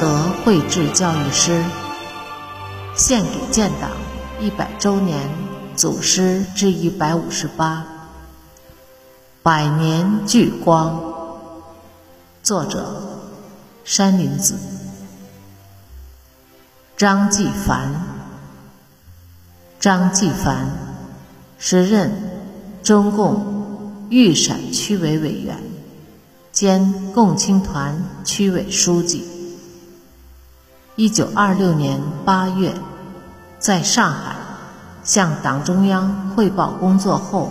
[0.00, 1.62] 德绘制教育师，
[2.96, 3.90] 献给建党
[4.40, 5.30] 一百周年
[5.76, 7.84] 祖师之一百五十八，
[9.42, 11.00] 百年聚光。
[12.42, 13.02] 作者：
[13.84, 14.56] 山林子。
[16.96, 17.90] 张继凡，
[19.80, 20.70] 张继凡，
[21.58, 22.12] 时任
[22.82, 25.58] 中共豫陕区委委员
[26.52, 29.33] 兼共青团区委书记。
[30.96, 32.72] 一九二六年八月，
[33.58, 34.36] 在上海
[35.02, 37.50] 向党中央汇报工作后，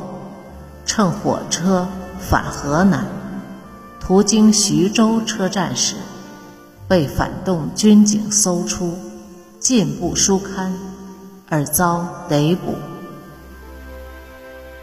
[0.86, 1.86] 乘火车
[2.18, 3.06] 返河南，
[4.00, 5.98] 途经徐州车站时，
[6.88, 8.98] 被反动军警搜出，
[9.60, 10.74] 进步书刊，
[11.50, 12.76] 而遭逮捕，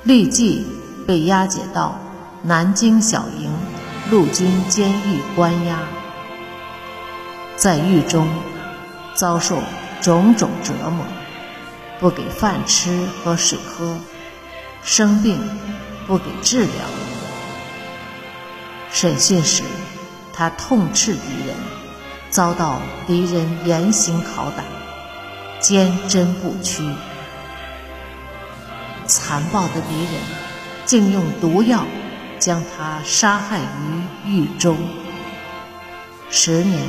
[0.05, 0.67] 立即
[1.07, 1.95] 被押解到
[2.43, 3.51] 南京小营
[4.11, 5.79] 陆军监狱关押，
[7.61, 8.27] 在狱中。
[9.13, 9.59] 遭受
[10.01, 11.05] 种种折磨，
[11.99, 13.99] 不给饭吃和水喝，
[14.83, 15.39] 生病
[16.07, 16.71] 不给治疗。
[18.91, 19.63] 审讯时，
[20.33, 21.55] 他痛斥敌人，
[22.31, 24.65] 遭到敌人严刑拷打，
[25.59, 26.83] 坚贞不屈。
[29.07, 30.15] 残暴的敌人
[30.87, 31.85] 竟用毒药
[32.39, 33.61] 将他杀害
[34.25, 34.79] 于狱中，
[36.31, 36.81] 十年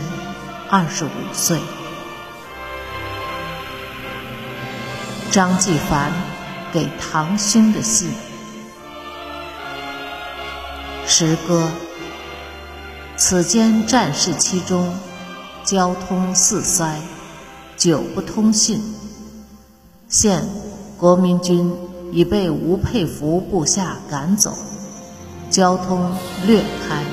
[0.73, 1.59] 二十五岁。
[5.29, 6.13] 张继凡
[6.71, 8.09] 给堂兄的信，
[11.05, 11.67] 诗歌。
[13.17, 14.95] 此间战事期中，
[15.65, 17.01] 交通四塞，
[17.75, 18.81] 久不通信。
[20.07, 20.41] 现
[20.97, 21.69] 国民军
[22.13, 24.57] 已被吴佩孚部下赶走，
[25.49, 26.15] 交通
[26.47, 27.03] 略开，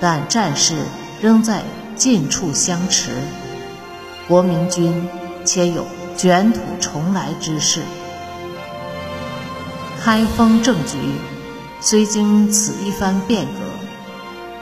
[0.00, 0.76] 但战事
[1.20, 1.64] 仍在
[1.96, 3.10] 近处相持。
[4.28, 5.08] 国民军
[5.44, 5.84] 且有。
[6.16, 7.82] 卷土重来之势，
[10.00, 10.96] 开封政局
[11.78, 13.50] 虽经此一番变革，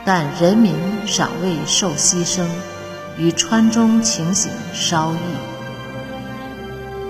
[0.05, 0.75] 但人民
[1.07, 2.45] 尚未受牺牲，
[3.17, 5.17] 与川中情形稍异。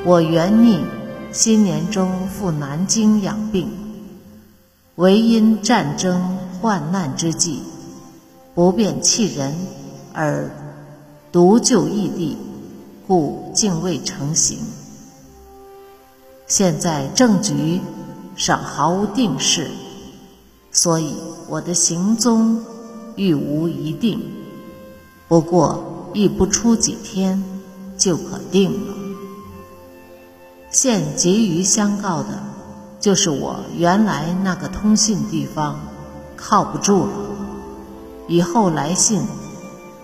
[0.04, 0.84] 我原拟
[1.32, 3.70] 新年中赴南京养病，
[4.96, 7.62] 唯因战争患难之际，
[8.54, 9.56] 不便弃人
[10.14, 10.50] 而
[11.30, 12.38] 独就异地。
[13.06, 14.60] 故竟未成行。
[16.46, 17.82] 现在政局
[18.34, 19.70] 尚毫无定势，
[20.72, 21.14] 所以
[21.50, 22.64] 我的行踪
[23.16, 24.22] 欲无一定。
[25.28, 27.44] 不过亦不出几天
[27.98, 28.94] 就可定了。
[30.70, 32.42] 现急于相告的，
[32.98, 35.78] 就是我原来那个通信地方
[36.36, 37.12] 靠不住了，
[38.28, 39.20] 以后来信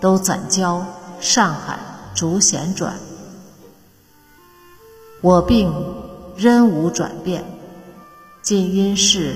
[0.01, 0.85] 都暂交
[1.21, 1.79] 上海。
[2.13, 2.99] 逐贤转，
[5.21, 5.73] 我病
[6.35, 7.41] 仍无转变，
[8.41, 9.33] 近因事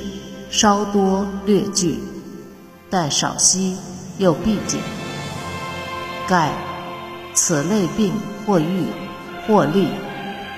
[0.51, 2.03] 稍多略剧，
[2.89, 3.77] 但少息
[4.17, 4.81] 又必紧。
[6.27, 6.51] 盖
[7.33, 8.13] 此类病
[8.45, 8.87] 或愈
[9.47, 9.87] 或利，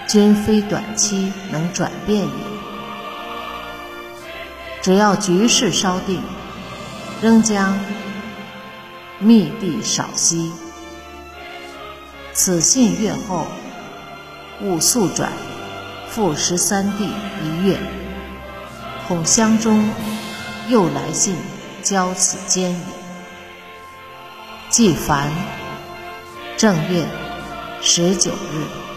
[0.08, 2.34] 均非短期能转变也。
[4.82, 6.20] 只要局势稍定，
[7.22, 7.78] 仍将
[9.20, 10.52] 密地少息。
[12.34, 13.48] 此信阅后，
[14.62, 15.32] 勿速转，
[16.10, 17.10] 复十三弟
[17.44, 17.80] 一月，
[19.08, 19.90] 恐乡中
[20.68, 21.36] 又来信
[21.82, 22.80] 交此间也。
[24.70, 25.32] 季凡，
[26.56, 27.06] 正月
[27.82, 28.97] 十九日。